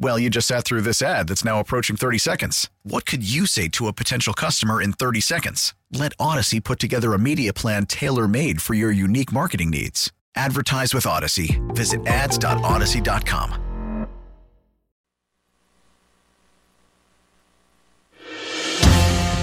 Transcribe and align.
Well, 0.00 0.16
you 0.16 0.30
just 0.30 0.46
sat 0.46 0.64
through 0.64 0.82
this 0.82 1.02
ad 1.02 1.26
that's 1.28 1.44
now 1.44 1.58
approaching 1.58 1.96
30 1.96 2.18
seconds. 2.18 2.70
What 2.84 3.04
could 3.04 3.28
you 3.28 3.46
say 3.46 3.66
to 3.70 3.88
a 3.88 3.92
potential 3.92 4.32
customer 4.32 4.80
in 4.80 4.92
30 4.92 5.20
seconds? 5.20 5.74
Let 5.92 6.16
Audacy 6.18 6.62
put 6.62 6.78
together 6.78 7.14
a 7.14 7.18
media 7.18 7.52
plan 7.52 7.84
tailor 7.86 8.28
made 8.28 8.62
for 8.62 8.74
your 8.74 8.92
unique 8.92 9.32
marketing 9.32 9.70
needs. 9.70 10.12
Advertise 10.36 10.94
with 10.94 11.04
Audacy. 11.04 11.58
Visit 11.74 12.06
ads.audacy.com. 12.06 13.64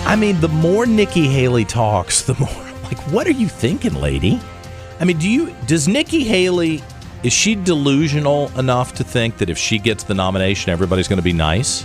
I 0.07 0.15
mean, 0.15 0.39
the 0.39 0.47
more 0.47 0.85
Nikki 0.85 1.27
Haley 1.27 1.65
talks, 1.65 2.21
the 2.21 2.35
more 2.35 2.49
like, 2.83 2.99
what 3.11 3.27
are 3.27 3.31
you 3.31 3.49
thinking, 3.49 3.95
lady? 3.95 4.39
I 5.01 5.03
mean, 5.03 5.17
do 5.17 5.29
you 5.29 5.53
does 5.65 5.89
Nikki 5.89 6.23
Haley 6.23 6.81
is 7.25 7.33
she 7.33 7.55
delusional 7.55 8.55
enough 8.55 8.93
to 8.93 9.03
think 9.03 9.39
that 9.39 9.49
if 9.49 9.57
she 9.57 9.79
gets 9.79 10.03
the 10.03 10.13
nomination, 10.13 10.71
everybody's 10.71 11.07
going 11.07 11.17
to 11.17 11.23
be 11.23 11.33
nice? 11.33 11.81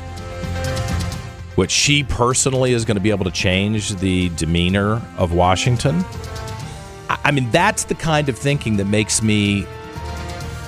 What 1.55 1.70
she 1.70 2.05
personally 2.05 2.74
is 2.74 2.84
going 2.84 2.98
to 2.98 3.00
be 3.00 3.08
able 3.08 3.24
to 3.24 3.30
change 3.30 3.94
the 3.96 4.28
demeanor 4.36 5.00
of 5.16 5.33
Washington? 5.33 6.05
I, 7.08 7.18
I 7.24 7.30
mean, 7.30 7.50
that's 7.50 7.84
the 7.84 7.94
kind 7.94 8.28
of 8.28 8.36
thinking 8.36 8.77
that 8.77 8.84
makes 8.84 9.22
me 9.22 9.66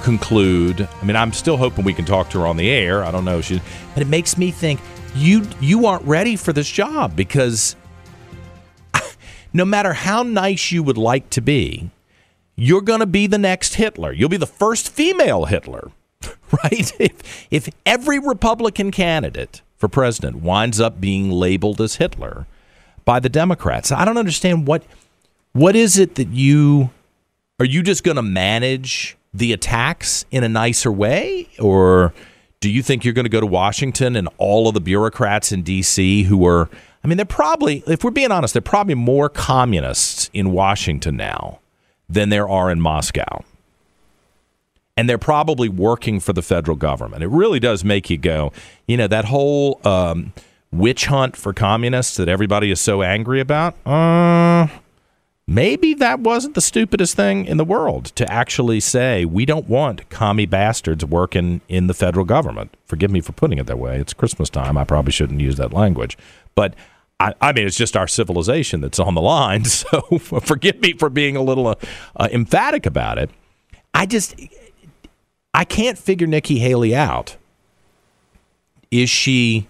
conclude. 0.03 0.89
I 1.03 1.05
mean, 1.05 1.17
I'm 1.17 1.34
still 1.34 1.59
hoping 1.59 1.84
we 1.84 1.93
can 1.93 2.06
talk 2.06 2.31
to 2.31 2.41
her 2.41 2.47
on 2.47 2.56
the 2.56 2.70
air. 2.70 3.05
I 3.05 3.11
don't 3.11 3.27
know, 3.27 3.43
she, 3.43 3.61
but 3.93 4.00
it 4.00 4.09
makes 4.09 4.39
me 4.39 4.50
think 4.50 4.81
you 5.15 5.47
you 5.61 5.84
aren't 5.84 6.05
ready 6.05 6.34
for 6.34 6.55
this 6.55 6.70
job 6.70 7.15
because 7.15 7.77
no 9.53 9.67
matter 9.67 9.93
how 9.93 10.23
nice 10.23 10.73
you 10.73 10.83
would 10.83 10.97
like 10.97 11.28
to 11.28 11.43
be, 11.43 11.91
you're 12.56 12.83
going 12.83 13.00
to 13.00 13.06
be 13.06 13.27
the 13.27 13.39
next 13.39 13.75
Hitler. 13.75 14.12
You'll 14.12 14.28
be 14.28 14.36
the 14.36 14.47
first 14.47 14.91
female 14.91 15.47
Hitler, 15.47 15.91
right? 16.62 16.92
If, 17.00 17.47
if 17.50 17.69
every 17.86 18.19
Republican 18.19 18.91
candidate 18.91 19.62
for 19.77 19.89
president 19.89 20.36
winds 20.36 20.81
up 20.81 21.00
being 21.00 21.31
labeled 21.31 21.81
as 21.81 21.97
Hitler 21.97 22.47
by 23.05 23.20
the 23.20 23.28
Democrats, 23.28 23.91
I 23.91 24.05
don't 24.05 24.19
understand 24.19 24.67
what 24.67 24.84
what 25.53 25.77
is 25.77 25.98
it 25.98 26.14
that 26.14 26.28
you 26.28 26.91
are 27.59 27.67
you 27.67 27.83
just 27.83 28.05
going 28.05 28.17
to 28.17 28.22
manage 28.22 29.16
the 29.34 29.53
attacks 29.53 30.25
in 30.31 30.44
a 30.44 30.48
nicer 30.48 30.91
way 30.91 31.48
or 31.59 32.12
do 32.61 32.70
you 32.70 32.83
think 32.83 33.05
you're 33.05 33.14
going 33.14 33.25
to 33.25 33.31
go 33.31 33.41
to 33.41 33.47
Washington 33.47 34.14
and 34.16 34.28
all 34.39 34.69
of 34.69 34.75
the 34.75 34.81
bureaucrats 34.81 35.53
in 35.53 35.62
DC 35.62 36.25
who 36.25 36.47
are 36.47 36.69
I 37.05 37.09
mean 37.09 37.16
they're 37.16 37.27
probably 37.27 37.83
if 37.87 38.05
we're 38.05 38.11
being 38.11 38.33
honest 38.33 38.55
they're 38.55 38.62
probably 38.62 38.94
more 38.94 39.28
communists 39.28 40.31
in 40.33 40.53
Washington 40.53 41.16
now 41.16 41.60
than 42.09 42.29
there 42.29 42.49
are 42.49 42.71
in 42.71 42.81
Moscow. 42.81 43.45
And 44.97 45.09
they're 45.09 45.19
probably 45.19 45.69
working 45.69 46.21
for 46.21 46.33
the 46.33 46.43
federal 46.43 46.77
government. 46.77 47.23
It 47.23 47.29
really 47.29 47.59
does 47.59 47.83
make 47.83 48.11
you 48.11 48.19
go, 48.19 48.53
you 48.87 48.97
know, 48.97 49.07
that 49.07 49.25
whole 49.25 49.81
um, 49.87 50.35
witch 50.71 51.07
hunt 51.07 51.37
for 51.37 51.53
communists 51.53 52.17
that 52.17 52.29
everybody 52.29 52.71
is 52.71 52.81
so 52.81 53.03
angry 53.03 53.41
about. 53.41 53.75
Uh, 53.87 54.69
maybe 55.47 55.95
that 55.95 56.21
wasn't 56.21 56.55
the 56.55 56.61
stupidest 56.61 57.17
thing 57.17 57.47
in 57.47 57.57
the 57.57 57.65
world 57.65 58.07
to 58.17 58.31
actually 58.31 58.81
say, 58.81 59.25
we 59.25 59.47
don't 59.47 59.69
want 59.69 60.09
commie 60.11 60.47
bastards 60.47 61.05
working 61.05 61.63
in 61.69 61.87
the 61.87 61.95
federal 61.95 62.27
government. 62.27 62.77
Forgive 62.84 63.11
me 63.11 63.23
for 63.23 63.33
putting 63.33 63.59
it 63.59 63.67
that 63.67 63.79
way. 63.79 63.99
It's 63.99 64.13
Christmas 64.13 64.51
time. 64.51 64.77
I 64.77 64.84
probably 64.84 65.13
shouldn't 65.13 65.41
use 65.41 65.57
that 65.57 65.73
language. 65.73 66.19
But 66.55 66.75
I, 67.22 67.34
I, 67.41 67.53
mean, 67.53 67.69
it's 67.69 67.77
just 67.77 67.97
our 67.97 68.09
civilization 68.09 68.81
that's 68.81 68.99
on 68.99 69.15
the 69.15 69.22
line. 69.22 69.65
So 69.72 70.00
forgive 70.19 70.81
me 70.81 70.94
for 70.94 71.09
being 71.09 71.37
a 71.37 71.43
little 71.43 71.69
uh, 71.69 71.75
uh, 72.16 72.28
emphatic 72.33 72.87
about 72.87 73.19
it. 73.19 73.31
I 73.94 74.06
just, 74.06 74.34
I 75.55 75.65
can't 75.65 75.99
figure 75.99 76.27
Nikki 76.27 76.59
Haley 76.59 76.94
out. 76.94 77.37
Is 78.91 79.10
she, 79.10 79.66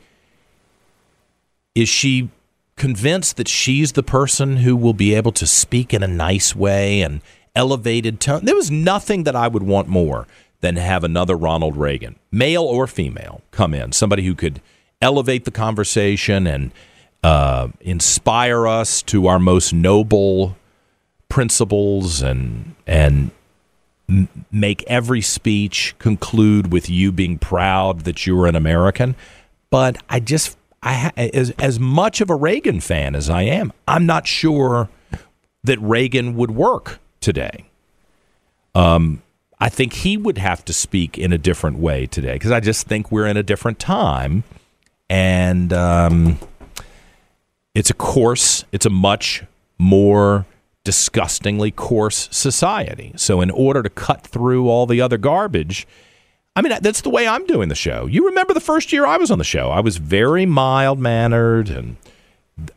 is 1.74 1.88
she 1.88 2.30
convinced 2.76 3.36
that 3.36 3.48
she's 3.48 3.92
the 3.92 4.02
person 4.02 4.58
who 4.58 4.76
will 4.76 4.94
be 4.94 5.14
able 5.14 5.32
to 5.32 5.46
speak 5.46 5.94
in 5.94 6.02
a 6.02 6.08
nice 6.08 6.54
way 6.54 7.02
and 7.02 7.20
elevated 7.54 8.20
tone? 8.20 8.44
There 8.44 8.56
was 8.56 8.70
nothing 8.70 9.24
that 9.24 9.36
I 9.36 9.48
would 9.48 9.62
want 9.62 9.88
more 9.88 10.26
than 10.60 10.76
have 10.76 11.04
another 11.04 11.36
Ronald 11.36 11.76
Reagan, 11.76 12.16
male 12.30 12.64
or 12.64 12.86
female, 12.86 13.42
come 13.50 13.74
in. 13.74 13.92
Somebody 13.92 14.24
who 14.24 14.34
could 14.34 14.60
elevate 15.00 15.44
the 15.44 15.50
conversation 15.50 16.46
and 16.46 16.72
uh, 17.22 17.68
inspire 17.80 18.66
us 18.66 19.02
to 19.02 19.26
our 19.26 19.38
most 19.38 19.72
noble 19.72 20.56
principles 21.28 22.20
and 22.20 22.74
and 22.86 23.30
make 24.50 24.84
every 24.86 25.22
speech 25.22 25.94
conclude 25.98 26.72
with 26.72 26.90
you 26.90 27.10
being 27.12 27.38
proud 27.38 28.00
that 28.00 28.26
you're 28.26 28.46
an 28.46 28.54
American. 28.54 29.14
But 29.70 29.96
I 30.08 30.20
just 30.20 30.56
I 30.82 31.12
as 31.16 31.50
as 31.58 31.78
much 31.78 32.20
of 32.20 32.28
a 32.28 32.34
Reagan 32.34 32.80
fan 32.80 33.14
as 33.14 33.30
I 33.30 33.42
am, 33.42 33.72
I'm 33.86 34.04
not 34.04 34.26
sure 34.26 34.88
that 35.64 35.80
Reagan 35.80 36.36
would 36.36 36.50
work 36.50 36.98
today. 37.20 37.66
Um, 38.74 39.22
I 39.60 39.68
think 39.68 39.92
he 39.92 40.16
would 40.16 40.38
have 40.38 40.64
to 40.64 40.72
speak 40.72 41.16
in 41.18 41.32
a 41.32 41.38
different 41.38 41.78
way 41.78 42.06
today 42.06 42.32
because 42.32 42.50
I 42.50 42.58
just 42.58 42.88
think 42.88 43.12
we're 43.12 43.26
in 43.26 43.36
a 43.36 43.42
different 43.44 43.78
time, 43.78 44.42
and 45.08 45.72
um, 45.72 46.38
it's 47.74 47.90
a 47.90 47.94
coarse, 47.94 48.64
it's 48.72 48.86
a 48.86 48.90
much 48.90 49.44
more 49.78 50.46
disgustingly 50.84 51.70
coarse 51.70 52.28
society. 52.30 53.12
So, 53.16 53.40
in 53.40 53.50
order 53.50 53.82
to 53.82 53.90
cut 53.90 54.26
through 54.26 54.68
all 54.68 54.86
the 54.86 55.00
other 55.00 55.18
garbage, 55.18 55.86
I 56.54 56.62
mean, 56.62 56.74
that's 56.82 57.00
the 57.00 57.10
way 57.10 57.26
I'm 57.26 57.46
doing 57.46 57.68
the 57.68 57.74
show. 57.74 58.06
You 58.06 58.26
remember 58.26 58.52
the 58.52 58.60
first 58.60 58.92
year 58.92 59.06
I 59.06 59.16
was 59.16 59.30
on 59.30 59.38
the 59.38 59.44
show? 59.44 59.70
I 59.70 59.80
was 59.80 59.96
very 59.96 60.44
mild 60.44 60.98
mannered 60.98 61.70
and 61.70 61.96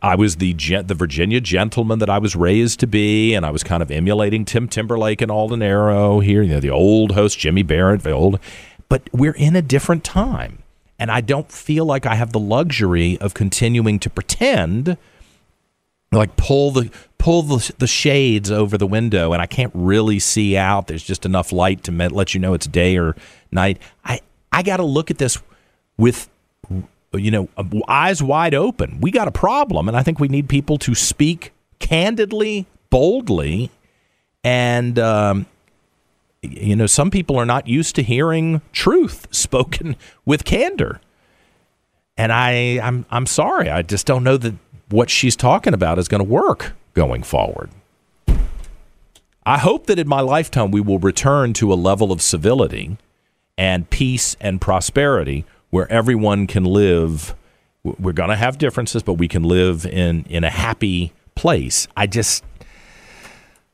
I 0.00 0.14
was 0.14 0.36
the 0.36 0.54
the 0.54 0.94
Virginia 0.94 1.40
gentleman 1.40 1.98
that 1.98 2.08
I 2.08 2.18
was 2.18 2.34
raised 2.34 2.80
to 2.80 2.86
be, 2.86 3.34
and 3.34 3.44
I 3.44 3.50
was 3.50 3.62
kind 3.62 3.82
of 3.82 3.90
emulating 3.90 4.44
Tim 4.44 4.68
Timberlake 4.68 5.20
and 5.20 5.30
Alden 5.30 5.60
Aaroe 5.60 6.24
here, 6.24 6.42
you 6.42 6.54
know, 6.54 6.60
the 6.60 6.70
old 6.70 7.12
host 7.12 7.38
Jimmy 7.38 7.62
Barrett, 7.62 8.02
the 8.02 8.10
old. 8.10 8.40
But 8.88 9.02
we're 9.12 9.34
in 9.34 9.54
a 9.54 9.62
different 9.62 10.02
time. 10.02 10.62
And 10.98 11.10
I 11.10 11.20
don't 11.20 11.50
feel 11.50 11.84
like 11.84 12.06
I 12.06 12.14
have 12.14 12.32
the 12.32 12.40
luxury 12.40 13.18
of 13.18 13.34
continuing 13.34 13.98
to 14.00 14.10
pretend 14.10 14.96
like 16.12 16.36
pull 16.36 16.70
the 16.70 16.90
pull 17.18 17.42
the, 17.42 17.72
the 17.78 17.86
shades 17.86 18.50
over 18.50 18.78
the 18.78 18.86
window 18.86 19.32
and 19.32 19.42
I 19.42 19.46
can't 19.46 19.72
really 19.74 20.18
see 20.18 20.56
out. 20.56 20.86
There's 20.86 21.02
just 21.02 21.26
enough 21.26 21.52
light 21.52 21.82
to 21.84 21.92
let 21.92 22.34
you 22.34 22.40
know 22.40 22.54
it's 22.54 22.66
day 22.66 22.96
or 22.96 23.16
night. 23.50 23.78
I 24.04 24.20
I 24.52 24.62
got 24.62 24.78
to 24.78 24.84
look 24.84 25.10
at 25.10 25.18
this 25.18 25.40
with 25.98 26.28
you 27.12 27.30
know 27.30 27.48
eyes 27.88 28.22
wide 28.22 28.54
open. 28.54 29.00
We 29.00 29.10
got 29.10 29.28
a 29.28 29.32
problem 29.32 29.88
and 29.88 29.96
I 29.96 30.02
think 30.02 30.20
we 30.20 30.28
need 30.28 30.48
people 30.48 30.78
to 30.78 30.94
speak 30.94 31.52
candidly, 31.78 32.66
boldly 32.88 33.70
and 34.46 34.96
um, 35.00 35.46
you 36.42 36.76
know, 36.76 36.86
some 36.86 37.10
people 37.10 37.36
are 37.36 37.46
not 37.46 37.66
used 37.66 37.94
to 37.96 38.02
hearing 38.02 38.60
truth 38.72 39.26
spoken 39.30 39.96
with 40.24 40.44
candor. 40.44 41.00
And 42.16 42.32
I, 42.32 42.80
I'm, 42.82 43.04
I'm 43.10 43.26
sorry. 43.26 43.68
I 43.68 43.82
just 43.82 44.06
don't 44.06 44.24
know 44.24 44.36
that 44.38 44.54
what 44.88 45.10
she's 45.10 45.36
talking 45.36 45.74
about 45.74 45.98
is 45.98 46.08
going 46.08 46.24
to 46.24 46.28
work 46.28 46.72
going 46.94 47.22
forward. 47.22 47.70
I 49.44 49.58
hope 49.58 49.86
that 49.86 49.98
in 49.98 50.08
my 50.08 50.20
lifetime 50.20 50.70
we 50.70 50.80
will 50.80 50.98
return 50.98 51.52
to 51.54 51.72
a 51.72 51.74
level 51.74 52.10
of 52.10 52.20
civility 52.20 52.96
and 53.56 53.88
peace 53.90 54.36
and 54.40 54.60
prosperity 54.60 55.44
where 55.70 55.90
everyone 55.90 56.46
can 56.46 56.64
live. 56.64 57.34
We're 57.84 58.12
going 58.12 58.30
to 58.30 58.36
have 58.36 58.58
differences, 58.58 59.02
but 59.02 59.14
we 59.14 59.28
can 59.28 59.44
live 59.44 59.86
in, 59.86 60.24
in 60.28 60.42
a 60.42 60.50
happy 60.50 61.12
place. 61.36 61.86
I 61.96 62.06
just, 62.06 62.42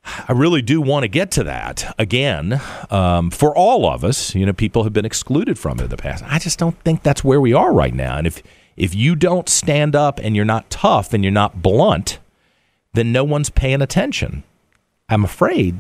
I 0.04 0.32
really 0.32 0.62
do 0.62 0.80
want 0.80 1.04
to 1.04 1.08
get 1.08 1.30
to 1.32 1.44
that 1.44 1.94
again 1.98 2.60
um, 2.90 3.30
for 3.30 3.56
all 3.56 3.88
of 3.88 4.04
us. 4.04 4.34
You 4.34 4.46
know, 4.46 4.52
people 4.52 4.84
have 4.84 4.92
been 4.92 5.04
excluded 5.04 5.58
from 5.58 5.78
it 5.78 5.84
in 5.84 5.90
the 5.90 5.96
past. 5.96 6.24
I 6.26 6.38
just 6.38 6.58
don't 6.58 6.78
think 6.80 7.02
that's 7.02 7.22
where 7.24 7.40
we 7.40 7.52
are 7.52 7.72
right 7.72 7.94
now. 7.94 8.18
And 8.18 8.26
if 8.26 8.42
if 8.76 8.94
you 8.94 9.14
don't 9.14 9.48
stand 9.48 9.94
up 9.94 10.18
and 10.18 10.34
you're 10.34 10.44
not 10.44 10.70
tough 10.70 11.12
and 11.12 11.22
you're 11.22 11.32
not 11.32 11.62
blunt, 11.62 12.18
then 12.94 13.12
no 13.12 13.22
one's 13.24 13.50
paying 13.50 13.82
attention. 13.82 14.44
I'm 15.08 15.24
afraid 15.24 15.76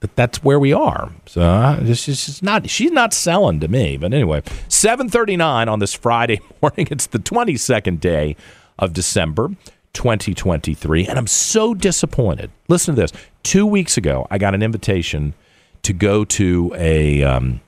that 0.00 0.14
that's 0.14 0.44
where 0.44 0.58
we 0.58 0.72
are. 0.72 1.10
So 1.26 1.42
uh, 1.42 1.80
this 1.80 2.08
is 2.08 2.42
not. 2.42 2.70
She's 2.70 2.92
not 2.92 3.12
selling 3.12 3.60
to 3.60 3.68
me. 3.68 3.96
But 3.96 4.12
anyway, 4.14 4.42
7:39 4.68 5.68
on 5.68 5.78
this 5.78 5.94
Friday 5.94 6.40
morning. 6.62 6.88
It's 6.90 7.06
the 7.06 7.18
22nd 7.18 7.98
day 8.00 8.36
of 8.78 8.92
December. 8.92 9.50
2023. 9.94 11.06
And 11.06 11.18
I'm 11.18 11.26
so 11.26 11.74
disappointed. 11.74 12.50
Listen 12.68 12.94
to 12.94 13.00
this. 13.00 13.12
Two 13.42 13.66
weeks 13.66 13.96
ago, 13.96 14.26
I 14.30 14.38
got 14.38 14.54
an 14.54 14.62
invitation 14.62 15.34
to 15.82 15.92
go 15.92 16.24
to 16.24 16.74
a, 16.76 17.22
um, 17.22 17.60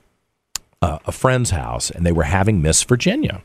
a, 0.83 1.01
a 1.07 1.13
friend's 1.13 1.51
house, 1.51 1.91
and 1.91 2.05
they 2.05 2.13
were 2.13 2.25
having 2.25 2.63
Miss 2.63 2.83
Virginia 2.83 3.43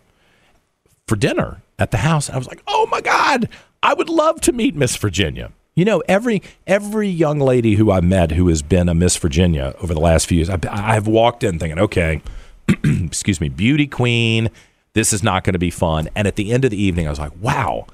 for 1.08 1.16
dinner 1.16 1.62
at 1.78 1.92
the 1.92 1.98
house. 1.98 2.30
I 2.30 2.38
was 2.38 2.48
like, 2.48 2.62
oh 2.68 2.88
my 2.88 3.02
God, 3.02 3.50
I 3.84 3.94
would 3.94 4.10
love 4.10 4.42
to 4.42 4.52
meet 4.52 4.76
Miss 4.76 4.96
Virginia. 4.96 5.52
You 5.76 5.84
know, 5.84 6.02
every 6.08 6.42
every 6.66 7.10
young 7.10 7.40
lady 7.40 7.76
who 7.76 7.92
I 7.92 8.00
met 8.00 8.32
who 8.32 8.48
has 8.48 8.62
been 8.62 8.88
a 8.88 8.94
Miss 8.94 9.18
Virginia 9.18 9.76
over 9.82 9.94
the 9.94 10.00
last 10.00 10.26
few 10.26 10.38
years, 10.38 10.50
I, 10.50 10.58
I've 10.72 11.06
walked 11.06 11.44
in 11.44 11.60
thinking, 11.60 11.80
okay, 11.80 12.22
excuse 12.84 13.42
me, 13.42 13.50
beauty 13.50 13.86
queen. 13.86 14.50
This 14.94 15.12
is 15.12 15.22
not 15.22 15.44
going 15.44 15.54
to 15.54 15.60
be 15.60 15.70
fun. 15.70 16.08
And 16.16 16.28
at 16.28 16.38
the 16.38 16.54
end 16.54 16.64
of 16.64 16.72
the 16.72 16.82
evening, 16.82 17.08
I 17.08 17.10
was 17.10 17.20
like, 17.20 17.34
wow, 17.42 17.88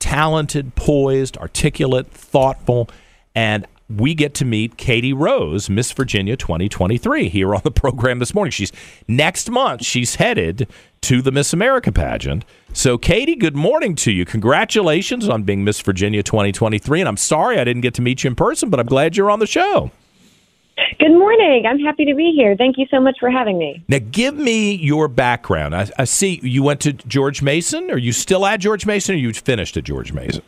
talented, 0.00 0.74
poised, 0.74 1.36
articulate, 1.36 2.10
thoughtful, 2.10 2.90
and 3.34 3.66
we 3.88 4.14
get 4.14 4.34
to 4.34 4.44
meet 4.44 4.76
Katie 4.76 5.12
Rose, 5.12 5.68
Miss 5.68 5.90
Virginia 5.92 6.36
2023, 6.36 7.28
here 7.28 7.54
on 7.54 7.60
the 7.64 7.70
program 7.70 8.18
this 8.18 8.34
morning. 8.34 8.50
She's 8.50 8.72
next 9.08 9.50
month. 9.50 9.84
She's 9.84 10.16
headed 10.16 10.68
to 11.02 11.22
the 11.22 11.32
Miss 11.32 11.52
America 11.52 11.90
pageant. 11.90 12.44
So, 12.72 12.98
Katie, 12.98 13.34
good 13.34 13.56
morning 13.56 13.96
to 13.96 14.12
you. 14.12 14.24
Congratulations 14.24 15.28
on 15.28 15.42
being 15.42 15.64
Miss 15.64 15.80
Virginia 15.80 16.22
2023. 16.22 17.00
And 17.00 17.08
I'm 17.08 17.16
sorry 17.16 17.58
I 17.58 17.64
didn't 17.64 17.82
get 17.82 17.94
to 17.94 18.02
meet 18.02 18.22
you 18.22 18.28
in 18.28 18.36
person, 18.36 18.70
but 18.70 18.78
I'm 18.78 18.86
glad 18.86 19.16
you're 19.16 19.30
on 19.30 19.40
the 19.40 19.46
show. 19.46 19.90
Good 20.98 21.12
morning. 21.12 21.64
I'm 21.66 21.78
happy 21.78 22.04
to 22.04 22.14
be 22.14 22.32
here. 22.36 22.56
Thank 22.56 22.76
you 22.78 22.86
so 22.90 23.00
much 23.00 23.16
for 23.18 23.30
having 23.30 23.58
me. 23.58 23.84
Now, 23.88 23.98
give 24.10 24.34
me 24.34 24.74
your 24.74 25.08
background. 25.08 25.74
I, 25.74 25.90
I 25.98 26.04
see 26.04 26.40
you 26.42 26.62
went 26.62 26.80
to 26.82 26.92
George 26.92 27.42
Mason. 27.42 27.90
Are 27.90 27.98
you 27.98 28.12
still 28.12 28.44
at 28.46 28.60
George 28.60 28.86
Mason 28.86 29.14
or 29.14 29.18
you 29.18 29.32
finished 29.32 29.76
at 29.76 29.84
George 29.84 30.12
Mason? 30.12 30.42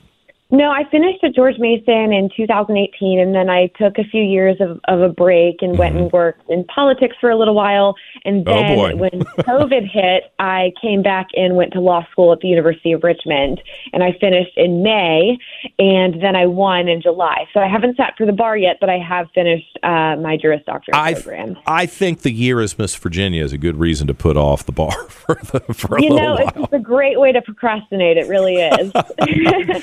No, 0.52 0.70
I 0.70 0.84
finished 0.90 1.24
at 1.24 1.34
George 1.34 1.56
Mason 1.58 2.12
in 2.12 2.28
2018, 2.36 3.18
and 3.18 3.34
then 3.34 3.48
I 3.48 3.68
took 3.78 3.96
a 3.96 4.04
few 4.04 4.22
years 4.22 4.58
of, 4.60 4.78
of 4.86 5.00
a 5.00 5.08
break 5.08 5.62
and 5.62 5.78
went 5.78 5.96
and 5.96 6.08
mm-hmm. 6.08 6.16
worked 6.16 6.42
in 6.50 6.64
politics 6.64 7.16
for 7.18 7.30
a 7.30 7.38
little 7.38 7.54
while. 7.54 7.94
And 8.26 8.46
oh, 8.46 8.52
then 8.52 8.78
oh 8.78 8.96
when 8.96 9.10
COVID 9.40 9.90
hit, 9.90 10.24
I 10.38 10.72
came 10.80 11.02
back 11.02 11.28
and 11.32 11.56
went 11.56 11.72
to 11.72 11.80
law 11.80 12.06
school 12.10 12.34
at 12.34 12.40
the 12.40 12.48
University 12.48 12.92
of 12.92 13.02
Richmond, 13.02 13.62
and 13.94 14.02
I 14.02 14.12
finished 14.20 14.52
in 14.58 14.82
May, 14.82 15.38
and 15.78 16.22
then 16.22 16.36
I 16.36 16.44
won 16.44 16.86
in 16.86 17.00
July. 17.00 17.46
So 17.54 17.60
I 17.60 17.66
haven't 17.66 17.96
sat 17.96 18.12
for 18.18 18.26
the 18.26 18.32
bar 18.32 18.54
yet, 18.54 18.76
but 18.78 18.90
I 18.90 18.98
have 18.98 19.28
finished 19.34 19.78
uh, 19.82 20.16
my 20.16 20.36
Juris 20.36 20.60
Doctorate 20.66 20.94
I, 20.94 21.14
program. 21.14 21.56
I 21.66 21.86
think 21.86 22.20
the 22.20 22.30
year 22.30 22.60
as 22.60 22.78
Miss 22.78 22.94
Virginia 22.94 23.42
is 23.42 23.54
a 23.54 23.58
good 23.58 23.78
reason 23.78 24.06
to 24.06 24.14
put 24.14 24.36
off 24.36 24.66
the 24.66 24.72
bar 24.72 24.92
for, 25.08 25.36
the, 25.36 25.60
for 25.72 25.96
a 25.96 26.02
you 26.02 26.10
little 26.10 26.36
know, 26.36 26.44
while. 26.44 26.64
it's 26.64 26.72
a 26.74 26.78
great 26.78 27.18
way 27.18 27.32
to 27.32 27.40
procrastinate. 27.40 28.18
It 28.18 28.28
really 28.28 28.56
is. 28.56 28.92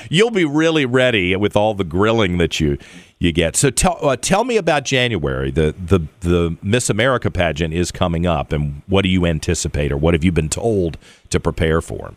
You'll 0.10 0.30
be 0.30 0.44
really 0.60 0.84
ready 0.84 1.34
with 1.36 1.56
all 1.56 1.72
the 1.74 1.84
grilling 1.84 2.36
that 2.36 2.60
you 2.60 2.76
you 3.18 3.32
get. 3.32 3.56
So 3.56 3.70
tell 3.70 3.98
uh, 4.02 4.16
tell 4.16 4.44
me 4.44 4.56
about 4.58 4.84
January. 4.84 5.50
The 5.50 5.74
the 5.86 6.00
the 6.20 6.56
Miss 6.62 6.90
America 6.90 7.30
pageant 7.30 7.72
is 7.72 7.90
coming 7.90 8.26
up, 8.26 8.52
and 8.52 8.82
what 8.86 9.02
do 9.02 9.08
you 9.08 9.24
anticipate, 9.24 9.90
or 9.90 9.96
what 9.96 10.12
have 10.14 10.22
you 10.22 10.32
been 10.32 10.50
told 10.50 10.98
to 11.30 11.40
prepare 11.40 11.80
for? 11.80 12.14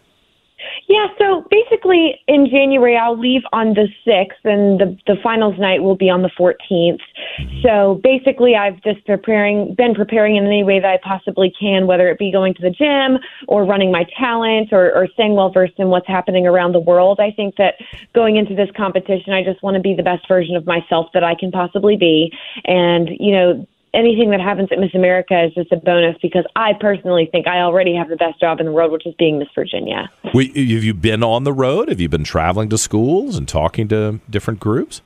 Yeah, 0.88 1.08
so 1.18 1.46
basically 1.50 2.20
in 2.28 2.48
January 2.50 2.98
I'll 2.98 3.18
leave 3.18 3.42
on 3.54 3.74
the 3.74 3.88
6th 4.06 4.44
and 4.44 4.80
the 4.80 4.98
the 5.08 5.16
finals 5.24 5.56
night 5.58 5.82
will 5.82 5.96
be 5.96 6.10
on 6.10 6.22
the 6.22 6.30
14th. 6.38 6.58
Mm-hmm. 6.70 7.62
So 7.64 8.02
basically 8.04 8.56
I've 8.56 8.82
just 8.84 9.06
preparing 9.06 9.76
been 9.76 9.94
preparing 9.96 10.36
in 10.36 10.46
any 10.46 10.64
way 10.64 10.80
that 10.80 10.88
I 10.88 11.00
possibly 11.02 11.54
can 11.58 11.88
whether 11.88 12.10
it 12.10 12.20
be 12.20 12.32
going 12.32 12.54
to 12.56 12.62
the 12.62 12.70
gym 12.70 13.18
or 13.48 13.66
running 13.66 13.92
my 13.92 14.06
talent 14.20 14.70
or 14.74 14.94
or 14.94 15.08
staying 15.14 15.36
well 15.36 15.52
versed 15.52 15.78
in 15.78 15.88
what's 15.88 16.08
happening 16.08 16.46
around 16.46 16.74
the 16.74 16.82
world. 16.82 17.20
I 17.20 17.32
think 17.32 17.56
that 17.56 17.76
going 18.14 18.36
into 18.36 18.56
this 18.56 18.70
competition 18.76 19.34
I 19.34 19.44
just 19.44 19.64
want 19.64 19.76
to 19.76 19.82
be 19.82 19.96
the 19.96 20.04
best 20.04 20.28
version 20.28 20.56
of 20.56 20.66
myself 20.66 21.08
that 21.14 21.24
I 21.24 21.36
can 21.36 21.52
possibly 21.52 21.96
be 21.96 22.32
and 22.66 23.10
you 23.20 23.32
know 23.32 23.68
anything 23.94 24.32
that 24.32 24.42
happens 24.42 24.70
at 24.72 24.80
Miss 24.80 24.94
America 24.94 25.46
is 25.46 25.54
just 25.54 25.72
a 25.72 25.78
bonus 25.78 26.18
because 26.22 26.46
I 26.56 26.74
personally 26.80 27.30
think 27.32 27.48
I 27.48 27.60
already 27.60 27.96
have 27.96 28.10
the 28.10 28.16
best 28.16 28.40
job 28.40 28.60
in 28.60 28.66
the 28.66 28.72
world, 28.72 28.92
which 28.92 29.06
is 29.06 29.14
being 29.18 29.40
Miss 29.40 29.48
Virginia. 29.56 30.10
Have 30.24 30.34
you 30.36 30.94
been 30.94 31.24
on 31.24 31.44
the 31.44 31.54
road? 31.54 31.90
Have 31.90 32.00
you 32.00 32.10
been 32.10 32.24
traveling 32.24 32.70
to 32.70 32.78
schools 32.78 33.38
and 33.38 33.48
talking 33.48 33.88
to 33.90 34.20
different 34.30 34.60
groups? 34.60 35.02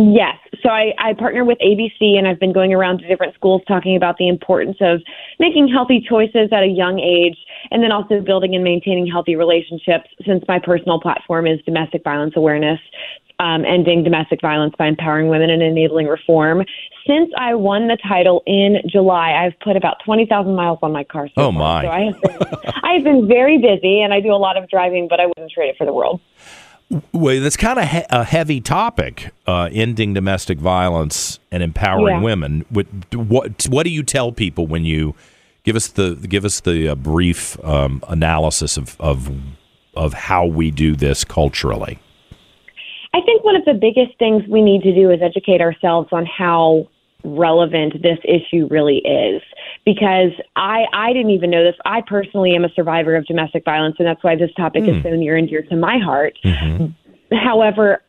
Yes. 0.00 0.36
So 0.62 0.70
I, 0.70 0.92
I 0.98 1.12
partner 1.14 1.44
with 1.44 1.58
ABC 1.58 2.16
and 2.16 2.26
I've 2.26 2.40
been 2.40 2.52
going 2.52 2.72
around 2.72 2.98
to 2.98 3.08
different 3.08 3.34
schools 3.34 3.60
talking 3.68 3.96
about 3.96 4.16
the 4.16 4.28
importance 4.28 4.78
of 4.80 5.02
making 5.38 5.68
healthy 5.68 6.04
choices 6.06 6.48
at 6.52 6.62
a 6.62 6.66
young 6.66 6.98
age 6.98 7.36
and 7.70 7.82
then 7.82 7.92
also 7.92 8.20
building 8.20 8.54
and 8.54 8.64
maintaining 8.64 9.06
healthy 9.06 9.36
relationships 9.36 10.08
since 10.26 10.42
my 10.48 10.58
personal 10.58 11.00
platform 11.00 11.46
is 11.46 11.60
domestic 11.66 12.02
violence 12.02 12.34
awareness 12.36 12.80
um, 13.40 13.64
ending 13.64 14.04
domestic 14.04 14.40
violence 14.42 14.74
by 14.78 14.86
empowering 14.86 15.28
women 15.28 15.48
and 15.48 15.62
enabling 15.62 16.06
reform. 16.06 16.62
Since 17.06 17.30
I 17.38 17.54
won 17.54 17.88
the 17.88 17.96
title 18.06 18.42
in 18.46 18.82
July, 18.86 19.32
I've 19.32 19.58
put 19.60 19.76
about 19.76 19.96
20,000 20.04 20.54
miles 20.54 20.78
on 20.82 20.92
my 20.92 21.04
car. 21.04 21.28
So 21.28 21.44
oh, 21.44 21.52
my. 21.52 21.82
So 21.82 21.88
I 21.88 22.00
have, 22.00 22.20
been, 22.20 22.72
I 22.82 22.92
have 22.92 23.04
been 23.04 23.26
very 23.26 23.56
busy 23.56 24.02
and 24.02 24.12
I 24.12 24.20
do 24.20 24.32
a 24.32 24.36
lot 24.36 24.58
of 24.58 24.68
driving, 24.68 25.08
but 25.08 25.20
I 25.20 25.26
wouldn't 25.26 25.50
trade 25.50 25.70
it 25.70 25.76
for 25.78 25.86
the 25.86 25.92
world. 25.92 26.20
Well, 27.12 27.40
that's 27.40 27.56
kind 27.56 27.78
of 27.78 27.88
he- 27.88 28.06
a 28.10 28.24
heavy 28.24 28.60
topic, 28.60 29.30
uh, 29.46 29.68
ending 29.72 30.12
domestic 30.12 30.58
violence 30.58 31.38
and 31.52 31.62
empowering 31.62 32.16
yeah. 32.16 32.22
women. 32.22 32.64
What, 32.68 32.86
what, 33.14 33.68
what 33.68 33.84
do 33.84 33.90
you 33.90 34.02
tell 34.02 34.32
people 34.32 34.66
when 34.66 34.84
you 34.84 35.14
give 35.62 35.76
us 35.76 35.88
the 35.88 36.14
give 36.28 36.44
us 36.44 36.60
the 36.60 36.88
uh, 36.88 36.94
brief 36.96 37.62
um, 37.64 38.02
analysis 38.08 38.76
of, 38.76 39.00
of 39.00 39.30
of 39.94 40.14
how 40.14 40.46
we 40.46 40.70
do 40.70 40.96
this 40.96 41.24
culturally? 41.24 41.98
I 43.12 43.20
think 43.24 43.44
one 43.44 43.56
of 43.56 43.64
the 43.64 43.74
biggest 43.74 44.18
things 44.18 44.42
we 44.48 44.62
need 44.62 44.82
to 44.82 44.94
do 44.94 45.10
is 45.10 45.20
educate 45.22 45.60
ourselves 45.60 46.08
on 46.12 46.26
how 46.26 46.88
relevant 47.24 48.02
this 48.02 48.18
issue 48.24 48.66
really 48.70 48.98
is 48.98 49.42
because 49.84 50.32
I 50.56 50.84
I 50.92 51.12
didn't 51.12 51.30
even 51.30 51.50
know 51.50 51.64
this. 51.64 51.76
I 51.84 52.02
personally 52.06 52.54
am 52.54 52.64
a 52.64 52.70
survivor 52.70 53.16
of 53.16 53.26
domestic 53.26 53.64
violence 53.64 53.96
and 53.98 54.06
that's 54.06 54.22
why 54.22 54.36
this 54.36 54.50
topic 54.56 54.84
mm. 54.84 54.96
is 54.96 55.02
so 55.02 55.10
near 55.10 55.36
and 55.36 55.48
dear 55.48 55.62
to 55.62 55.76
my 55.76 55.98
heart. 55.98 56.38
Mm-hmm. 56.44 57.36
However, 57.36 58.02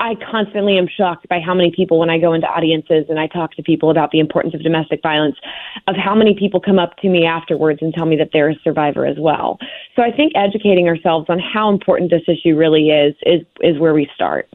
I 0.00 0.14
constantly 0.30 0.78
am 0.78 0.86
shocked 0.86 1.28
by 1.28 1.40
how 1.40 1.54
many 1.54 1.72
people, 1.74 1.98
when 1.98 2.08
I 2.08 2.18
go 2.18 2.32
into 2.32 2.46
audiences 2.46 3.06
and 3.08 3.18
I 3.18 3.26
talk 3.26 3.54
to 3.54 3.62
people 3.62 3.90
about 3.90 4.12
the 4.12 4.20
importance 4.20 4.54
of 4.54 4.62
domestic 4.62 5.02
violence, 5.02 5.36
of 5.88 5.96
how 5.96 6.14
many 6.14 6.34
people 6.38 6.60
come 6.60 6.78
up 6.78 6.96
to 6.98 7.08
me 7.08 7.26
afterwards 7.26 7.80
and 7.82 7.92
tell 7.92 8.06
me 8.06 8.14
that 8.16 8.30
they're 8.32 8.50
a 8.50 8.54
survivor 8.62 9.06
as 9.06 9.16
well. 9.18 9.58
So 9.96 10.02
I 10.02 10.12
think 10.12 10.32
educating 10.36 10.86
ourselves 10.86 11.26
on 11.28 11.40
how 11.40 11.68
important 11.68 12.10
this 12.10 12.22
issue 12.28 12.56
really 12.56 12.90
is 12.90 13.16
is 13.22 13.42
is 13.60 13.78
where 13.80 13.92
we 13.92 14.08
start. 14.14 14.48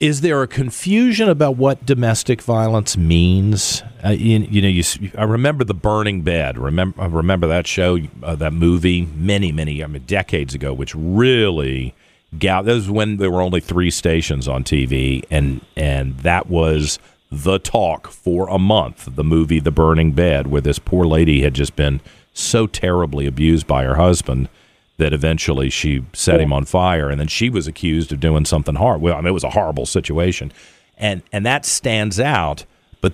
Is 0.00 0.22
there 0.22 0.42
a 0.42 0.48
confusion 0.48 1.28
about 1.28 1.56
what 1.56 1.86
domestic 1.86 2.42
violence 2.42 2.96
means? 2.96 3.82
Uh, 4.04 4.10
you, 4.10 4.40
you, 4.40 4.60
know, 4.60 4.68
you, 4.68 4.82
I 5.16 5.22
remember 5.22 5.62
the 5.62 5.74
Burning 5.74 6.22
Bed. 6.22 6.58
Remember, 6.58 7.00
I 7.00 7.06
remember 7.06 7.46
that 7.46 7.66
show, 7.66 7.98
uh, 8.22 8.34
that 8.36 8.52
movie, 8.52 9.06
many, 9.14 9.52
many, 9.52 9.84
I 9.84 9.86
mean, 9.86 10.02
decades 10.04 10.52
ago, 10.54 10.74
which 10.74 10.94
really 10.96 11.94
That 12.32 12.64
was 12.64 12.90
when 12.90 13.18
there 13.18 13.30
were 13.30 13.40
only 13.40 13.60
three 13.60 13.90
stations 13.90 14.48
on 14.48 14.64
TV, 14.64 15.24
and 15.30 15.60
and 15.76 16.18
that 16.18 16.48
was 16.48 16.98
the 17.30 17.58
talk 17.58 18.08
for 18.08 18.48
a 18.48 18.58
month. 18.58 19.08
The 19.14 19.24
movie 19.24 19.60
The 19.60 19.70
Burning 19.70 20.12
Bed, 20.12 20.48
where 20.48 20.60
this 20.60 20.80
poor 20.80 21.06
lady 21.06 21.42
had 21.42 21.54
just 21.54 21.76
been 21.76 22.00
so 22.32 22.66
terribly 22.66 23.26
abused 23.26 23.68
by 23.68 23.84
her 23.84 23.94
husband 23.94 24.48
that 24.96 25.12
eventually 25.12 25.70
she 25.70 26.04
set 26.12 26.40
him 26.40 26.52
on 26.52 26.64
fire, 26.64 27.10
and 27.10 27.18
then 27.18 27.26
she 27.26 27.50
was 27.50 27.66
accused 27.66 28.12
of 28.12 28.20
doing 28.20 28.44
something 28.44 28.76
hard. 28.76 29.00
Well, 29.00 29.14
I 29.14 29.18
mean, 29.18 29.28
it 29.28 29.32
was 29.32 29.44
a 29.44 29.50
horrible 29.50 29.86
situation, 29.86 30.52
and 30.96 31.22
and 31.32 31.44
that 31.44 31.66
stands 31.66 32.20
out. 32.20 32.64
But 33.00 33.12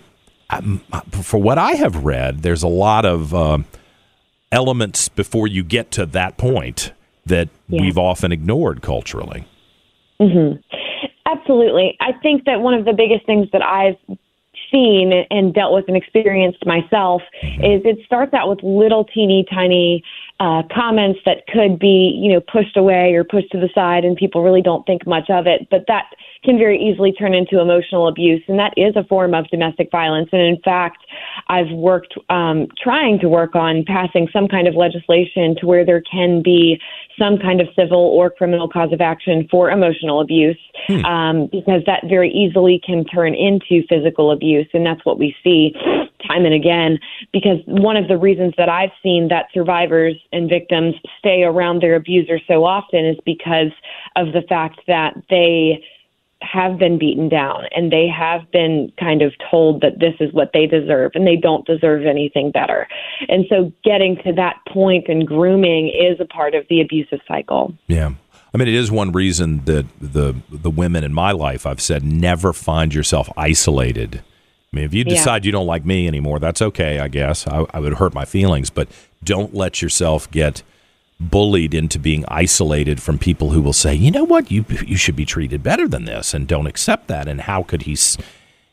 um, 0.50 0.80
for 1.10 1.40
what 1.40 1.58
I 1.58 1.72
have 1.72 2.04
read, 2.04 2.42
there's 2.42 2.62
a 2.62 2.68
lot 2.68 3.06
of 3.06 3.34
uh, 3.34 3.58
elements 4.52 5.08
before 5.08 5.46
you 5.46 5.64
get 5.64 5.90
to 5.92 6.06
that 6.06 6.36
point 6.36 6.92
that 7.26 7.48
yeah. 7.68 7.80
we've 7.80 7.98
often 7.98 8.32
ignored 8.32 8.82
culturally. 8.82 9.46
Mm-hmm. 10.20 10.60
Absolutely, 11.24 11.96
I 12.00 12.12
think 12.22 12.44
that 12.44 12.60
one 12.60 12.74
of 12.74 12.84
the 12.84 12.92
biggest 12.92 13.24
things 13.24 13.48
that 13.52 13.62
I've 13.62 13.96
seen 14.70 15.24
and 15.30 15.54
dealt 15.54 15.74
with 15.74 15.86
and 15.88 15.96
experienced 15.96 16.64
myself 16.66 17.22
mm-hmm. 17.42 17.64
is 17.64 17.82
it 17.84 17.98
starts 18.04 18.34
out 18.34 18.48
with 18.48 18.62
little 18.62 19.04
teeny 19.04 19.44
tiny 19.50 20.04
uh, 20.40 20.62
comments 20.74 21.20
that 21.26 21.46
could 21.52 21.78
be, 21.78 22.18
you 22.18 22.32
know, 22.32 22.40
pushed 22.40 22.76
away 22.76 23.12
or 23.12 23.24
pushed 23.24 23.50
to 23.52 23.60
the 23.60 23.68
side, 23.74 24.04
and 24.04 24.16
people 24.16 24.42
really 24.42 24.62
don't 24.62 24.86
think 24.86 25.06
much 25.06 25.28
of 25.28 25.46
it. 25.46 25.68
But 25.70 25.84
that 25.86 26.06
can 26.42 26.56
very 26.56 26.80
easily 26.80 27.12
turn 27.12 27.34
into 27.34 27.60
emotional 27.60 28.08
abuse, 28.08 28.42
and 28.48 28.58
that 28.58 28.72
is 28.74 28.96
a 28.96 29.04
form 29.04 29.34
of 29.34 29.46
domestic 29.48 29.90
violence. 29.90 30.30
And 30.32 30.40
in 30.40 30.58
fact, 30.62 31.04
I've 31.48 31.70
worked 31.70 32.14
um, 32.30 32.68
trying 32.82 33.18
to 33.20 33.28
work 33.28 33.54
on 33.54 33.84
passing 33.86 34.28
some 34.32 34.48
kind 34.48 34.66
of 34.66 34.74
legislation 34.74 35.56
to 35.60 35.66
where 35.66 35.84
there 35.84 36.02
can 36.10 36.40
be 36.42 36.80
some 37.18 37.36
kind 37.36 37.60
of 37.60 37.68
civil 37.76 37.98
or 37.98 38.30
criminal 38.30 38.66
cause 38.66 38.94
of 38.94 39.02
action 39.02 39.46
for 39.50 39.70
emotional 39.70 40.22
abuse, 40.22 40.58
hmm. 40.86 41.04
um, 41.04 41.48
because 41.52 41.82
that 41.84 42.04
very 42.08 42.30
easily 42.30 42.80
can 42.82 43.04
turn 43.04 43.34
into 43.34 43.86
physical 43.90 44.32
abuse, 44.32 44.68
and 44.72 44.86
that's 44.86 45.04
what 45.04 45.18
we 45.18 45.36
see 45.44 45.74
time 46.30 46.44
and 46.44 46.54
again. 46.54 46.98
Because 47.32 47.58
one 47.66 47.96
of 47.96 48.08
the 48.08 48.18
reasons 48.18 48.54
that 48.56 48.68
I've 48.68 48.90
seen 49.02 49.28
that 49.28 49.46
survivors 49.52 50.16
and 50.32 50.48
victims 50.48 50.94
stay 51.18 51.42
around 51.42 51.82
their 51.82 51.96
abuser 51.96 52.38
so 52.46 52.64
often 52.64 53.04
is 53.04 53.16
because 53.24 53.72
of 54.16 54.32
the 54.32 54.42
fact 54.48 54.80
that 54.86 55.14
they 55.28 55.84
have 56.42 56.78
been 56.78 56.98
beaten 56.98 57.28
down 57.28 57.64
and 57.74 57.92
they 57.92 58.08
have 58.08 58.50
been 58.50 58.90
kind 58.98 59.20
of 59.20 59.32
told 59.50 59.82
that 59.82 59.98
this 60.00 60.14
is 60.20 60.32
what 60.32 60.50
they 60.54 60.66
deserve 60.66 61.12
and 61.14 61.26
they 61.26 61.36
don't 61.36 61.66
deserve 61.66 62.06
anything 62.06 62.50
better. 62.50 62.88
And 63.28 63.44
so 63.48 63.70
getting 63.84 64.16
to 64.24 64.32
that 64.32 64.56
point 64.68 65.06
and 65.08 65.26
grooming 65.26 65.88
is 65.88 66.18
a 66.18 66.24
part 66.24 66.54
of 66.54 66.64
the 66.70 66.80
abusive 66.80 67.20
cycle. 67.28 67.74
Yeah. 67.88 68.14
I 68.52 68.58
mean, 68.58 68.68
it 68.68 68.74
is 68.74 68.90
one 68.90 69.12
reason 69.12 69.64
that 69.66 69.86
the 70.00 70.34
the 70.50 70.70
women 70.70 71.04
in 71.04 71.12
my 71.12 71.30
life 71.30 71.66
I've 71.66 71.80
said 71.80 72.02
never 72.02 72.52
find 72.52 72.92
yourself 72.92 73.30
isolated. 73.36 74.22
I 74.72 74.76
mean, 74.76 74.84
if 74.84 74.94
you 74.94 75.02
decide 75.02 75.44
yeah. 75.44 75.48
you 75.48 75.52
don't 75.52 75.66
like 75.66 75.84
me 75.84 76.06
anymore, 76.06 76.38
that's 76.38 76.62
okay, 76.62 77.00
I 77.00 77.08
guess. 77.08 77.44
I, 77.46 77.66
I 77.70 77.80
would 77.80 77.94
hurt 77.94 78.14
my 78.14 78.24
feelings, 78.24 78.70
but 78.70 78.88
don't 79.24 79.52
let 79.52 79.82
yourself 79.82 80.30
get 80.30 80.62
bullied 81.18 81.74
into 81.74 81.98
being 81.98 82.24
isolated 82.28 83.02
from 83.02 83.18
people 83.18 83.50
who 83.50 83.60
will 83.60 83.72
say, 83.72 83.94
you 83.94 84.10
know 84.10 84.24
what, 84.24 84.50
you 84.50 84.64
you 84.86 84.96
should 84.96 85.16
be 85.16 85.26
treated 85.26 85.62
better 85.62 85.88
than 85.88 86.04
this, 86.04 86.32
and 86.32 86.46
don't 86.46 86.68
accept 86.68 87.08
that. 87.08 87.26
And 87.26 87.42
how 87.42 87.64
could 87.64 87.82
he? 87.82 87.96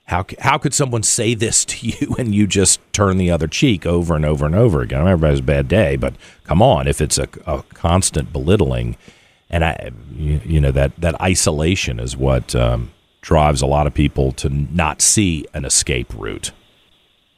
How 0.05 0.23
how 0.39 0.59
could 0.59 0.75
someone 0.75 1.01
say 1.01 1.33
this 1.33 1.65
to 1.65 1.87
you 1.87 2.15
and 2.19 2.33
you 2.33 2.45
just 2.45 2.79
turn 2.93 3.17
the 3.17 3.31
other 3.31 3.47
cheek 3.47 3.87
over 3.87 4.15
and 4.15 4.23
over 4.23 4.45
and 4.45 4.53
over 4.53 4.81
again? 4.81 5.01
Everybody 5.01 5.31
has 5.31 5.39
a 5.39 5.43
bad 5.43 5.67
day, 5.67 5.95
but 5.95 6.13
come 6.43 6.61
on, 6.61 6.87
if 6.87 7.01
it's 7.01 7.17
a, 7.17 7.27
a 7.47 7.63
constant 7.73 8.31
belittling, 8.31 8.97
and 9.49 9.65
I, 9.65 9.89
you, 10.15 10.41
you, 10.45 10.61
know 10.61 10.71
that 10.71 10.95
that 10.97 11.19
isolation 11.19 11.99
is 11.99 12.15
what 12.15 12.55
um, 12.55 12.91
drives 13.21 13.61
a 13.61 13.67
lot 13.67 13.87
of 13.87 13.93
people 13.93 14.31
to 14.33 14.49
not 14.49 15.01
see 15.01 15.45
an 15.53 15.65
escape 15.65 16.13
route. 16.15 16.51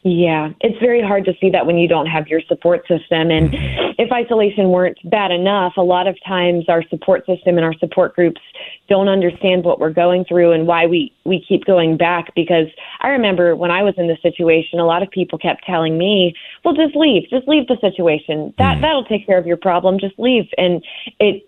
Yeah, 0.04 0.52
it's 0.62 0.80
very 0.80 1.02
hard 1.02 1.26
to 1.26 1.34
see 1.42 1.50
that 1.50 1.66
when 1.66 1.78
you 1.78 1.88
don't 1.88 2.06
have 2.06 2.30
your 2.30 2.40
support 2.48 2.88
system. 2.88 3.32
And 3.32 3.50
if 3.98 4.10
isolation 4.14 4.70
weren't 4.70 4.98
bad 5.04 5.30
enough, 5.30 5.74
a 5.76 5.82
lot 5.82 6.08
of 6.08 6.18
times 6.26 6.70
our 6.70 6.84
support 6.90 7.26
system 7.26 7.58
and 7.58 7.66
our 7.66 7.74
support 7.80 8.16
groups 8.16 8.40
don't 8.88 9.10
understand 9.10 9.66
what 9.66 9.78
we're 9.78 9.92
going 9.92 10.24
through 10.24 10.54
and 10.54 10.68
why 10.68 10.86
we, 10.86 11.14
we 11.26 11.44
keep 11.46 11.66
going 11.66 11.98
back. 11.98 12.34
Because 12.34 12.68
I 13.02 13.10
remember 13.10 13.58
when 13.58 13.72
I 13.72 13.84
was 13.84 13.94
in 13.98 14.08
this 14.08 14.22
situation, 14.22 14.80
a 14.80 14.86
lot 14.86 15.04
of 15.04 15.12
people 15.12 15.38
kept 15.38 15.66
telling 15.66 15.98
me, 15.98 16.34
well, 16.64 16.74
just 16.74 16.96
leave, 16.96 17.30
just 17.30 17.46
leave 17.50 17.68
the 17.68 17.78
situation. 17.82 18.54
That, 18.58 18.78
mm. 18.78 18.82
that'll 18.82 19.04
take 19.04 19.26
care 19.26 19.38
of 19.38 19.46
your 19.46 19.58
problem. 19.58 20.00
Just 20.00 20.18
leave. 20.18 20.46
And 20.58 20.82
it, 21.20 21.46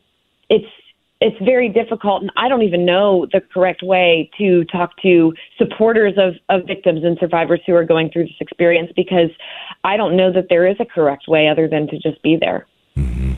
it's 0.50 0.68
it's 1.22 1.38
very 1.46 1.70
difficult, 1.70 2.24
and 2.24 2.32
I 2.36 2.50
don't 2.50 2.63
even 2.63 2.84
know 2.84 3.28
the 3.32 3.42
correct 3.42 3.84
way 3.84 4.30
to 4.40 4.66
talk 4.66 4.98
to 5.04 5.34
supporters 5.58 6.16
of, 6.18 6.34
of 6.50 6.66
victims 6.66 7.04
and 7.04 7.16
survivors 7.20 7.62
who 7.68 7.75
are 7.75 7.86
going 7.86 8.10
through 8.10 8.24
this 8.24 8.38
experience 8.40 8.92
because 8.96 9.30
I 9.84 9.98
don't 9.98 10.18
know 10.18 10.34
that 10.34 10.48
there 10.50 10.68
is 10.68 10.78
a 10.80 10.86
correct 10.86 11.28
way 11.28 11.48
other 11.48 11.68
than 11.68 11.88
to 11.90 12.00
just 12.00 12.22
be 12.24 12.38
there. 12.42 12.66
Mm-hmm. 12.98 13.34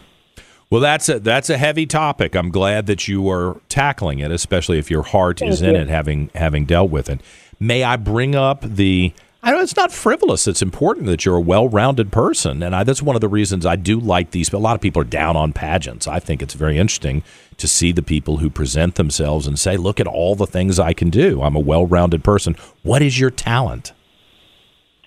Well, 0.69 0.79
that's 0.81 1.09
a 1.09 1.19
that's 1.19 1.49
a 1.49 1.57
heavy 1.57 1.85
topic. 1.85 2.35
I'm 2.35 2.49
glad 2.49 2.87
that 2.87 3.07
you 3.07 3.29
are 3.29 3.61
tackling 3.67 4.19
it, 4.19 4.31
especially 4.31 4.79
if 4.79 4.89
your 4.89 5.03
heart 5.03 5.39
Thank 5.39 5.51
is 5.51 5.61
you. 5.61 5.67
in 5.67 5.75
it, 5.75 5.89
having 5.89 6.31
having 6.33 6.65
dealt 6.65 6.89
with 6.89 7.09
it. 7.09 7.19
May 7.59 7.83
I 7.83 7.97
bring 7.97 8.33
up 8.33 8.61
the 8.61 9.13
I 9.45 9.51
know 9.51 9.59
it's 9.59 9.75
not 9.75 9.91
frivolous. 9.91 10.47
It's 10.47 10.61
important 10.61 11.05
that 11.07 11.25
you're 11.25 11.35
a 11.35 11.41
well-rounded 11.41 12.13
person, 12.13 12.63
and 12.63 12.73
I, 12.73 12.85
that's 12.85 13.01
one 13.01 13.17
of 13.17 13.21
the 13.21 13.27
reasons 13.27 13.65
I 13.65 13.75
do 13.75 13.99
like 13.99 14.31
these. 14.31 14.49
But 14.49 14.59
a 14.59 14.59
lot 14.59 14.75
of 14.75 14.79
people 14.81 15.01
are 15.01 15.05
down 15.05 15.35
on 15.35 15.51
pageants. 15.51 16.07
I 16.07 16.19
think 16.19 16.41
it's 16.41 16.53
very 16.53 16.77
interesting 16.77 17.23
to 17.57 17.67
see 17.67 17.91
the 17.91 18.01
people 18.01 18.37
who 18.37 18.49
present 18.49 18.95
themselves 18.95 19.45
and 19.45 19.59
say, 19.59 19.75
"Look 19.75 19.99
at 19.99 20.07
all 20.07 20.35
the 20.35 20.47
things 20.47 20.79
I 20.79 20.93
can 20.93 21.09
do. 21.09 21.41
I'm 21.41 21.57
a 21.57 21.59
well-rounded 21.59 22.23
person." 22.23 22.55
What 22.83 23.01
is 23.01 23.19
your 23.19 23.29
talent? 23.29 23.91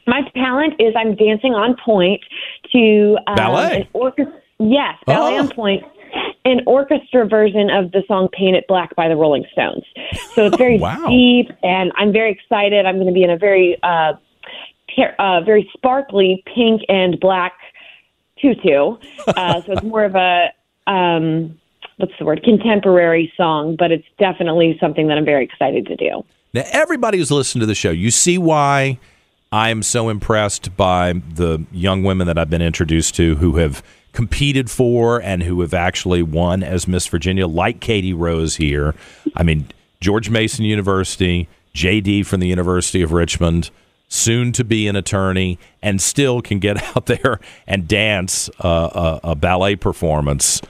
My 0.07 0.21
talent 0.35 0.75
is 0.81 0.93
I'm 0.95 1.17
dancing 1.17 1.55
on 1.55 1.75
pointe 1.83 2.23
to 2.73 3.17
um, 3.27 3.37
ballet. 3.37 3.89
Orchestra- 3.95 4.43
yes, 4.59 4.99
ballet 5.07 5.37
oh. 5.37 5.41
on 5.41 5.49
pointe 5.49 5.83
an 6.45 6.61
orchestra 6.67 7.27
version 7.27 7.71
of 7.71 7.91
the 7.91 8.03
song 8.07 8.29
Paint 8.33 8.55
It 8.55 8.67
Black 8.69 8.95
by 8.95 9.09
the 9.09 9.17
Rolling 9.17 9.45
Stones. 9.51 9.83
So 10.35 10.47
it's 10.47 10.57
very 10.59 10.79
wow. 10.79 11.07
deep, 11.09 11.51
and 11.63 11.91
I'm 11.97 12.13
very 12.13 12.31
excited. 12.31 12.87
I'm 12.87 12.97
going 12.97 13.09
to 13.09 13.13
be 13.13 13.25
in 13.25 13.31
a 13.31 13.37
very 13.37 13.77
uh, 13.83 14.13
uh, 15.19 15.41
very 15.43 15.69
sparkly 15.73 16.43
pink 16.55 16.83
and 16.89 17.19
black 17.21 17.55
tutu. 18.41 18.97
Uh, 19.27 19.61
so 19.67 19.73
it's 19.73 19.83
more 19.83 20.05
of 20.05 20.15
a 20.15 20.53
um, 20.87 21.59
what's 21.97 22.13
the 22.19 22.25
word 22.25 22.43
contemporary 22.43 23.33
song, 23.37 23.77
but 23.79 23.91
it's 23.91 24.07
definitely 24.19 24.77
something 24.81 25.09
that 25.09 25.19
I'm 25.19 25.25
very 25.25 25.45
excited 25.45 25.87
to 25.87 25.97
do. 25.97 26.25
Now, 26.53 26.63
everybody 26.73 27.19
who's 27.19 27.31
listened 27.31 27.61
to 27.61 27.67
the 27.67 27.75
show, 27.75 27.91
you 27.91 28.11
see 28.11 28.39
why 28.39 28.99
I 29.53 29.71
am 29.71 29.83
so 29.83 30.09
impressed 30.09 30.77
by 30.77 31.13
the 31.13 31.65
young 31.73 32.03
women 32.03 32.27
that 32.27 32.39
I've 32.39 32.51
been 32.51 32.63
introduced 32.63 33.15
to 33.17 33.37
who 33.37 33.57
have 33.57 33.83
competed 34.13 34.71
for 34.71 35.21
and 35.21 35.43
who 35.43 35.61
have 35.61 35.75
actually 35.75 36.23
won 36.23 36.63
as 36.63 36.89
Miss 36.89 37.07
Virginia, 37.07 37.47
like 37.47 37.81
Katie 37.81 38.15
Rose 38.15 38.57
here. 38.57 38.95
I 39.35 39.43
mean, 39.43 39.69
George 40.01 40.31
Mason 40.31 40.65
University, 40.65 41.49
JD 41.75 42.25
from 42.25 42.41
the 42.41 42.49
University 42.49 43.03
of 43.03 43.13
Richmond 43.13 43.71
soon 44.09 44.53
to 44.53 44.65
be 44.65 44.89
an 44.89 44.97
attorney, 44.97 45.59
and 45.83 46.01
still 46.01 46.41
can 46.41 46.59
get 46.59 46.83
out 46.97 47.07
there 47.07 47.41
and 47.67 47.89
dance 47.89 48.49
uh, 48.61 49.19
a, 49.25 49.31
a, 49.31 49.35
ballet 49.35 49.77
performance. 49.77 50.61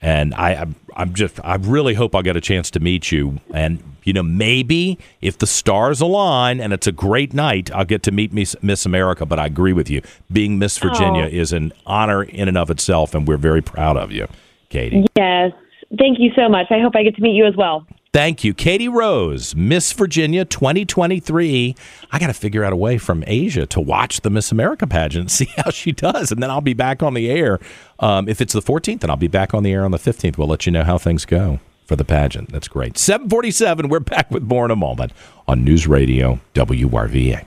And 0.00 0.34
I, 0.34 0.66
I'm 0.96 1.14
just, 1.14 1.40
I 1.44 1.56
really 1.56 1.94
hope 1.94 2.14
I'll 2.14 2.22
get 2.22 2.36
a 2.36 2.40
chance 2.40 2.70
to 2.72 2.80
meet 2.80 3.10
you. 3.10 3.40
And 3.52 3.82
you 4.08 4.14
know, 4.14 4.22
maybe 4.22 4.98
if 5.20 5.36
the 5.36 5.46
stars 5.46 6.00
align 6.00 6.60
and 6.60 6.72
it's 6.72 6.86
a 6.86 6.92
great 6.92 7.34
night, 7.34 7.70
I'll 7.72 7.84
get 7.84 8.02
to 8.04 8.10
meet 8.10 8.32
Miss, 8.32 8.56
Miss 8.62 8.86
America. 8.86 9.26
But 9.26 9.38
I 9.38 9.44
agree 9.44 9.74
with 9.74 9.90
you, 9.90 10.00
being 10.32 10.58
Miss 10.58 10.78
Virginia 10.78 11.24
oh. 11.24 11.28
is 11.28 11.52
an 11.52 11.74
honor 11.84 12.22
in 12.22 12.48
and 12.48 12.56
of 12.56 12.70
itself, 12.70 13.14
and 13.14 13.28
we're 13.28 13.36
very 13.36 13.60
proud 13.60 13.98
of 13.98 14.10
you, 14.10 14.26
Katie. 14.70 15.04
Yes, 15.14 15.52
thank 15.98 16.18
you 16.18 16.30
so 16.34 16.48
much. 16.48 16.68
I 16.70 16.80
hope 16.80 16.96
I 16.96 17.02
get 17.02 17.16
to 17.16 17.22
meet 17.22 17.34
you 17.34 17.44
as 17.44 17.54
well. 17.54 17.86
Thank 18.18 18.42
you. 18.42 18.52
Katie 18.52 18.88
Rose, 18.88 19.54
Miss 19.54 19.92
Virginia 19.92 20.44
2023. 20.44 21.76
I 22.10 22.18
got 22.18 22.26
to 22.26 22.32
figure 22.32 22.64
out 22.64 22.72
a 22.72 22.76
way 22.76 22.98
from 22.98 23.22
Asia 23.28 23.64
to 23.66 23.80
watch 23.80 24.22
the 24.22 24.28
Miss 24.28 24.50
America 24.50 24.88
pageant, 24.88 25.30
see 25.30 25.48
how 25.56 25.70
she 25.70 25.92
does, 25.92 26.32
and 26.32 26.42
then 26.42 26.50
I'll 26.50 26.60
be 26.60 26.74
back 26.74 27.00
on 27.00 27.14
the 27.14 27.30
air. 27.30 27.60
Um, 28.00 28.28
if 28.28 28.40
it's 28.40 28.54
the 28.54 28.60
14th, 28.60 29.02
then 29.02 29.10
I'll 29.10 29.16
be 29.16 29.28
back 29.28 29.54
on 29.54 29.62
the 29.62 29.72
air 29.72 29.84
on 29.84 29.92
the 29.92 29.98
15th. 29.98 30.36
We'll 30.36 30.48
let 30.48 30.66
you 30.66 30.72
know 30.72 30.82
how 30.82 30.98
things 30.98 31.24
go 31.24 31.60
for 31.86 31.94
the 31.94 32.04
pageant. 32.04 32.50
That's 32.50 32.66
great. 32.66 32.98
747, 32.98 33.88
we're 33.88 34.00
back 34.00 34.28
with 34.32 34.42
more 34.42 34.64
in 34.64 34.72
a 34.72 34.76
moment 34.76 35.12
on 35.46 35.62
News 35.62 35.86
Radio 35.86 36.40
WRVA. 36.54 37.46